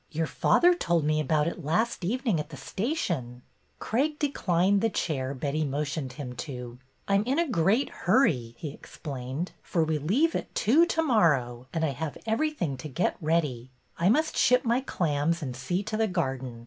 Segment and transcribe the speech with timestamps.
[0.09, 3.41] ''Your father told me about it last evening at the station/'
[3.77, 8.71] Craig declined the chair Betty motioned him to.'' I 'm in a great hurry," he
[8.71, 13.69] explained,'' for we leave at two to morrow and I have everything to get ready.
[13.99, 16.59] I must ship my clams and see to the garden.